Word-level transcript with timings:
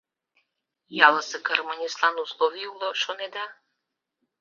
Ялысе 1.07 1.37
гармонистлан 1.47 2.15
условий 2.25 2.67
уло, 2.73 2.89
шонеда? 3.03 3.45